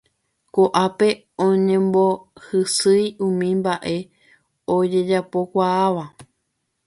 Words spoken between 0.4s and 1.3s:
Koʼápe